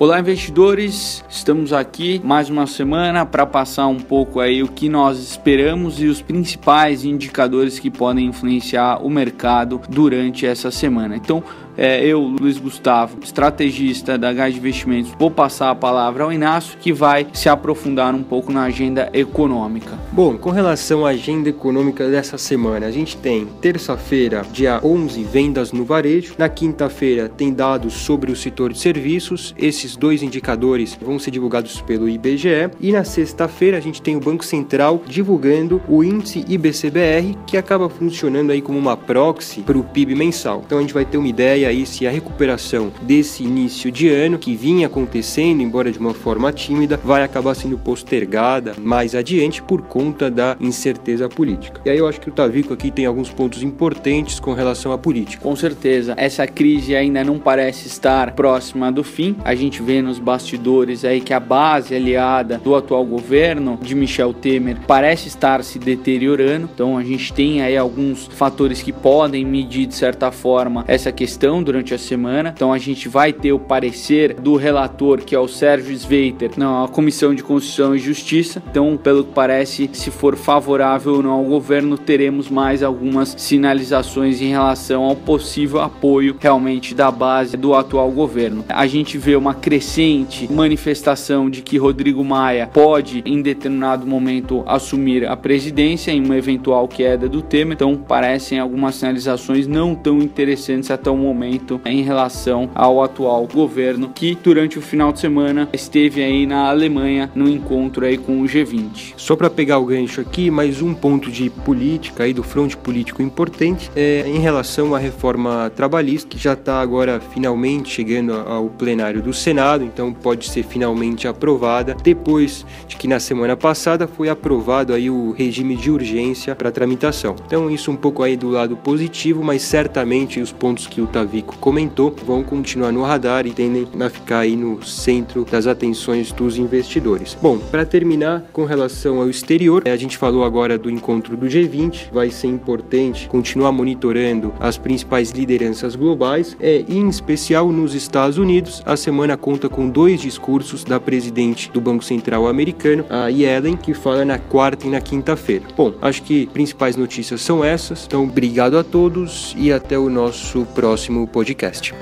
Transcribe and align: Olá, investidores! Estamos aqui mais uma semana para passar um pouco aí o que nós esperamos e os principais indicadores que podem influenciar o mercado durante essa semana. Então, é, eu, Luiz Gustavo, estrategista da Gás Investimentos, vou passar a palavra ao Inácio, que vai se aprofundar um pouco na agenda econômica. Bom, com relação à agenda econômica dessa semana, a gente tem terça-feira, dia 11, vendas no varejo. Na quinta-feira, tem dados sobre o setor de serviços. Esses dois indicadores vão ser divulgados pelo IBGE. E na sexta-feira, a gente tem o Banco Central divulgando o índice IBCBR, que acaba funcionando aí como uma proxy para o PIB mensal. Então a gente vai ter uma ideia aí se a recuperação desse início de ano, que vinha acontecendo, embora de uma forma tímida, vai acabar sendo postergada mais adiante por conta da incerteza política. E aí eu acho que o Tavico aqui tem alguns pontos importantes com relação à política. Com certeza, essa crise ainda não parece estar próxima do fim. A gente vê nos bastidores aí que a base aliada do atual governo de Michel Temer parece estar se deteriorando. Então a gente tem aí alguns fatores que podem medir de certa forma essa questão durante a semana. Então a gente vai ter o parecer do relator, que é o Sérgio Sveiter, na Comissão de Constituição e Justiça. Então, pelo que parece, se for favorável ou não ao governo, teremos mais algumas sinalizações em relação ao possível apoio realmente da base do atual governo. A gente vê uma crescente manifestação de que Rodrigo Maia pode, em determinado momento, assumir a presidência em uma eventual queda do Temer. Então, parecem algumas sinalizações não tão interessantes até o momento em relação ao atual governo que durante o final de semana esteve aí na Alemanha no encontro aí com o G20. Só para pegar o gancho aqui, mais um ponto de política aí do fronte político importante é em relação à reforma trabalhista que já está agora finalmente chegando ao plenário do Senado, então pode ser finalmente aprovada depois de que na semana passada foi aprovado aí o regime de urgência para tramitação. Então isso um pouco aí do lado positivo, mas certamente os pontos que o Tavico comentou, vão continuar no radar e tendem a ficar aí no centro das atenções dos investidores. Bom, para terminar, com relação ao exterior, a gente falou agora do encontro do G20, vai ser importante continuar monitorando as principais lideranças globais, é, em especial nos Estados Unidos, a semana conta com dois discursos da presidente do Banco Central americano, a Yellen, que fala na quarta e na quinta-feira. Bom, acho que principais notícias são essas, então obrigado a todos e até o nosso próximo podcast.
Olá, 0.00 0.18
investidores! 0.18 1.22
Estamos 1.28 1.74
aqui 1.74 2.22
mais 2.24 2.48
uma 2.48 2.66
semana 2.66 3.26
para 3.26 3.44
passar 3.44 3.86
um 3.86 3.98
pouco 3.98 4.40
aí 4.40 4.62
o 4.62 4.68
que 4.68 4.88
nós 4.88 5.18
esperamos 5.18 6.00
e 6.00 6.06
os 6.06 6.22
principais 6.22 7.04
indicadores 7.04 7.78
que 7.78 7.90
podem 7.90 8.28
influenciar 8.28 9.04
o 9.04 9.10
mercado 9.10 9.78
durante 9.90 10.46
essa 10.46 10.70
semana. 10.70 11.16
Então, 11.16 11.44
é, 11.76 12.04
eu, 12.04 12.20
Luiz 12.20 12.58
Gustavo, 12.58 13.18
estrategista 13.22 14.18
da 14.18 14.32
Gás 14.32 14.56
Investimentos, 14.56 15.12
vou 15.18 15.30
passar 15.30 15.70
a 15.70 15.74
palavra 15.74 16.24
ao 16.24 16.32
Inácio, 16.32 16.76
que 16.78 16.92
vai 16.92 17.26
se 17.32 17.48
aprofundar 17.48 18.14
um 18.14 18.22
pouco 18.22 18.52
na 18.52 18.64
agenda 18.64 19.08
econômica. 19.12 19.98
Bom, 20.12 20.36
com 20.36 20.50
relação 20.50 21.06
à 21.06 21.10
agenda 21.10 21.48
econômica 21.48 22.08
dessa 22.08 22.36
semana, 22.36 22.86
a 22.86 22.90
gente 22.90 23.16
tem 23.16 23.46
terça-feira, 23.62 24.42
dia 24.52 24.80
11, 24.82 25.22
vendas 25.24 25.72
no 25.72 25.84
varejo. 25.84 26.34
Na 26.36 26.48
quinta-feira, 26.48 27.28
tem 27.28 27.52
dados 27.52 27.94
sobre 27.94 28.30
o 28.30 28.36
setor 28.36 28.72
de 28.72 28.78
serviços. 28.78 29.54
Esses 29.56 29.89
dois 29.96 30.22
indicadores 30.22 30.98
vão 31.00 31.18
ser 31.18 31.30
divulgados 31.30 31.80
pelo 31.80 32.08
IBGE. 32.08 32.70
E 32.80 32.92
na 32.92 33.04
sexta-feira, 33.04 33.76
a 33.76 33.80
gente 33.80 34.02
tem 34.02 34.16
o 34.16 34.20
Banco 34.20 34.44
Central 34.44 35.02
divulgando 35.06 35.80
o 35.88 36.02
índice 36.02 36.44
IBCBR, 36.48 37.36
que 37.46 37.56
acaba 37.56 37.88
funcionando 37.88 38.50
aí 38.52 38.60
como 38.60 38.78
uma 38.78 38.96
proxy 38.96 39.60
para 39.62 39.78
o 39.78 39.84
PIB 39.84 40.14
mensal. 40.14 40.62
Então 40.64 40.78
a 40.78 40.80
gente 40.80 40.94
vai 40.94 41.04
ter 41.04 41.16
uma 41.16 41.28
ideia 41.28 41.68
aí 41.68 41.86
se 41.86 42.06
a 42.06 42.10
recuperação 42.10 42.92
desse 43.02 43.42
início 43.42 43.90
de 43.90 44.08
ano, 44.08 44.38
que 44.38 44.54
vinha 44.54 44.86
acontecendo, 44.86 45.62
embora 45.62 45.90
de 45.90 45.98
uma 45.98 46.14
forma 46.14 46.52
tímida, 46.52 46.98
vai 47.02 47.22
acabar 47.22 47.54
sendo 47.54 47.78
postergada 47.78 48.74
mais 48.78 49.14
adiante 49.14 49.62
por 49.62 49.82
conta 49.82 50.30
da 50.30 50.56
incerteza 50.60 51.28
política. 51.28 51.80
E 51.84 51.90
aí 51.90 51.98
eu 51.98 52.08
acho 52.08 52.20
que 52.20 52.28
o 52.28 52.32
Tavico 52.32 52.72
aqui 52.74 52.90
tem 52.90 53.06
alguns 53.06 53.30
pontos 53.30 53.62
importantes 53.62 54.40
com 54.40 54.52
relação 54.52 54.92
à 54.92 54.98
política. 54.98 55.42
Com 55.42 55.56
certeza, 55.56 56.14
essa 56.16 56.46
crise 56.46 56.94
ainda 56.94 57.24
não 57.24 57.38
parece 57.38 57.88
estar 57.88 58.32
próxima 58.32 58.90
do 58.90 59.02
fim. 59.02 59.36
A 59.44 59.54
gente 59.54 59.79
vê 59.80 60.02
nos 60.02 60.18
bastidores 60.18 61.04
aí 61.04 61.20
que 61.20 61.32
a 61.32 61.40
base 61.40 61.94
aliada 61.94 62.58
do 62.58 62.74
atual 62.74 63.04
governo 63.04 63.78
de 63.82 63.94
Michel 63.94 64.32
Temer 64.32 64.78
parece 64.86 65.28
estar 65.28 65.62
se 65.64 65.78
deteriorando. 65.78 66.68
Então 66.72 66.96
a 66.96 67.02
gente 67.02 67.32
tem 67.32 67.62
aí 67.62 67.76
alguns 67.76 68.26
fatores 68.26 68.82
que 68.82 68.92
podem 68.92 69.44
medir 69.44 69.86
de 69.86 69.94
certa 69.94 70.30
forma 70.30 70.84
essa 70.86 71.10
questão 71.10 71.62
durante 71.62 71.94
a 71.94 71.98
semana. 71.98 72.52
Então 72.54 72.72
a 72.72 72.78
gente 72.78 73.08
vai 73.08 73.32
ter 73.32 73.52
o 73.52 73.58
parecer 73.58 74.34
do 74.34 74.56
relator, 74.56 75.20
que 75.20 75.34
é 75.34 75.38
o 75.38 75.48
Sérgio 75.48 75.94
Sveiter, 75.94 76.52
na 76.56 76.88
Comissão 76.88 77.34
de 77.34 77.42
Constituição 77.42 77.94
e 77.94 77.98
Justiça. 77.98 78.62
Então, 78.70 78.96
pelo 78.96 79.24
que 79.24 79.32
parece, 79.32 79.88
se 79.92 80.10
for 80.10 80.36
favorável 80.36 81.14
ou 81.14 81.22
não 81.22 81.32
ao 81.32 81.44
governo, 81.44 81.96
teremos 81.96 82.48
mais 82.48 82.82
algumas 82.82 83.34
sinalizações 83.38 84.40
em 84.40 84.48
relação 84.48 85.04
ao 85.04 85.16
possível 85.16 85.80
apoio 85.80 86.36
realmente 86.38 86.94
da 86.94 87.10
base 87.10 87.56
do 87.56 87.74
atual 87.74 88.10
governo. 88.10 88.64
A 88.68 88.86
gente 88.86 89.18
vê 89.18 89.36
uma 89.36 89.54
crescente 89.70 90.52
manifestação 90.52 91.48
de 91.48 91.62
que 91.62 91.78
Rodrigo 91.78 92.24
Maia 92.24 92.66
pode, 92.66 93.22
em 93.24 93.40
determinado 93.40 94.04
momento, 94.04 94.64
assumir 94.66 95.24
a 95.24 95.36
presidência 95.36 96.10
em 96.10 96.24
uma 96.24 96.36
eventual 96.36 96.88
queda 96.88 97.28
do 97.28 97.40
Temer. 97.40 97.74
Então, 97.74 97.96
parecem 97.96 98.58
algumas 98.58 98.96
sinalizações 98.96 99.68
não 99.68 99.94
tão 99.94 100.18
interessantes 100.18 100.90
até 100.90 101.08
o 101.08 101.16
momento 101.16 101.80
em 101.84 102.02
relação 102.02 102.68
ao 102.74 103.00
atual 103.00 103.46
governo 103.46 104.10
que 104.12 104.36
durante 104.42 104.76
o 104.76 104.82
final 104.82 105.12
de 105.12 105.20
semana 105.20 105.68
esteve 105.72 106.20
aí 106.20 106.46
na 106.46 106.68
Alemanha 106.68 107.30
no 107.32 107.48
encontro 107.48 108.04
aí 108.04 108.18
com 108.18 108.42
o 108.42 108.46
G20. 108.46 109.14
Só 109.16 109.36
para 109.36 109.48
pegar 109.48 109.78
o 109.78 109.84
gancho 109.84 110.20
aqui, 110.20 110.50
mais 110.50 110.82
um 110.82 110.92
ponto 110.92 111.30
de 111.30 111.48
política 111.48 112.24
aí 112.24 112.34
do 112.34 112.42
fronte 112.42 112.76
político 112.76 113.22
importante 113.22 113.88
é 113.94 114.24
em 114.26 114.40
relação 114.40 114.96
à 114.96 114.98
reforma 114.98 115.70
trabalhista 115.76 116.28
que 116.28 116.42
já 116.42 116.54
está 116.54 116.80
agora 116.80 117.20
finalmente 117.20 117.88
chegando 117.88 118.32
ao 118.34 118.68
plenário 118.68 119.22
do 119.22 119.32
Senado, 119.32 119.59
então 119.84 120.12
pode 120.12 120.48
ser 120.48 120.62
finalmente 120.62 121.28
aprovada 121.28 121.96
depois 122.02 122.64
de 122.88 122.96
que 122.96 123.06
na 123.06 123.20
semana 123.20 123.56
passada 123.56 124.06
foi 124.06 124.28
aprovado 124.28 124.92
aí 124.92 125.10
o 125.10 125.32
regime 125.32 125.76
de 125.76 125.90
urgência 125.90 126.54
para 126.54 126.70
tramitação. 126.70 127.36
Então 127.46 127.70
isso 127.70 127.90
um 127.90 127.96
pouco 127.96 128.22
aí 128.22 128.36
do 128.36 128.48
lado 128.48 128.76
positivo, 128.76 129.42
mas 129.42 129.62
certamente 129.62 130.40
os 130.40 130.52
pontos 130.52 130.86
que 130.86 131.00
o 131.00 131.06
Tavico 131.06 131.56
comentou, 131.58 132.14
vão 132.24 132.42
continuar 132.42 132.92
no 132.92 133.02
radar 133.02 133.46
e 133.46 133.52
tendem 133.52 133.86
a 134.00 134.08
ficar 134.08 134.40
aí 134.40 134.56
no 134.56 134.82
centro 134.82 135.44
das 135.44 135.66
atenções 135.66 136.32
dos 136.32 136.56
investidores. 136.56 137.36
Bom, 137.40 137.58
para 137.58 137.84
terminar, 137.84 138.44
com 138.52 138.64
relação 138.64 139.20
ao 139.20 139.28
exterior, 139.28 139.82
a 139.86 139.96
gente 139.96 140.16
falou 140.16 140.44
agora 140.44 140.78
do 140.78 140.90
encontro 140.90 141.36
do 141.36 141.46
G20, 141.46 142.12
vai 142.12 142.30
ser 142.30 142.46
importante 142.46 143.28
continuar 143.28 143.72
monitorando 143.72 144.52
as 144.58 144.78
principais 144.78 145.30
lideranças 145.30 145.94
globais, 145.94 146.56
é, 146.60 146.84
em 146.88 147.08
especial 147.08 147.70
nos 147.70 147.94
Estados 147.94 148.38
Unidos, 148.38 148.82
a 148.86 148.96
semana 148.96 149.36
conta 149.40 149.68
com 149.68 149.88
dois 149.88 150.20
discursos 150.20 150.84
da 150.84 151.00
presidente 151.00 151.70
do 151.70 151.80
Banco 151.80 152.04
Central 152.04 152.46
americano, 152.46 153.04
a 153.08 153.28
Yellen, 153.28 153.76
que 153.76 153.94
fala 153.94 154.24
na 154.24 154.38
quarta 154.38 154.86
e 154.86 154.90
na 154.90 155.00
quinta-feira. 155.00 155.64
Bom, 155.76 155.92
acho 156.00 156.22
que 156.22 156.46
principais 156.48 156.96
notícias 156.96 157.40
são 157.40 157.64
essas, 157.64 158.04
então 158.06 158.24
obrigado 158.24 158.78
a 158.78 158.84
todos 158.84 159.54
e 159.56 159.72
até 159.72 159.98
o 159.98 160.08
nosso 160.08 160.66
próximo 160.74 161.26
podcast. 161.26 161.94